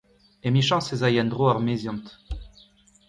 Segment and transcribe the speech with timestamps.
[0.47, 2.05] Emichañs ez ay en-dro ar meziant.